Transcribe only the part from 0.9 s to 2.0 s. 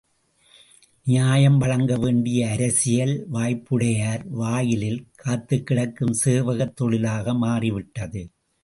நியாயம் வழங்க